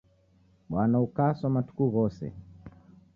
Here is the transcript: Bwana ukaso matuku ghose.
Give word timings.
Bwana 0.69 0.95
ukaso 1.07 1.43
matuku 1.55 1.83
ghose. 1.93 2.25